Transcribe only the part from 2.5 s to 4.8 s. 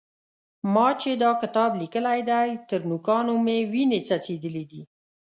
تر نوکانو مې وينې څڅېدلې